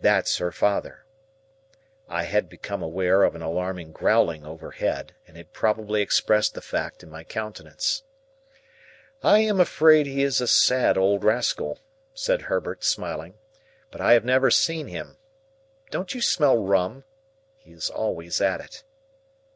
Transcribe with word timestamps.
That's 0.00 0.38
her 0.38 0.50
father." 0.50 1.04
I 2.08 2.24
had 2.24 2.48
become 2.48 2.82
aware 2.82 3.22
of 3.22 3.36
an 3.36 3.42
alarming 3.42 3.92
growling 3.92 4.44
overhead, 4.44 5.14
and 5.24 5.36
had 5.36 5.52
probably 5.52 6.02
expressed 6.02 6.54
the 6.54 6.60
fact 6.60 7.04
in 7.04 7.10
my 7.10 7.22
countenance. 7.22 8.02
"I 9.22 9.38
am 9.38 9.60
afraid 9.60 10.06
he 10.06 10.24
is 10.24 10.40
a 10.40 10.48
sad 10.48 10.98
old 10.98 11.22
rascal," 11.22 11.78
said 12.12 12.42
Herbert, 12.42 12.82
smiling, 12.82 13.34
"but 13.92 14.00
I 14.00 14.14
have 14.14 14.24
never 14.24 14.50
seen 14.50 14.88
him. 14.88 15.16
Don't 15.92 16.12
you 16.12 16.20
smell 16.20 16.58
rum? 16.60 17.04
He 17.58 17.70
is 17.70 17.88
always 17.88 18.40
at 18.40 18.60
it." 18.60 18.82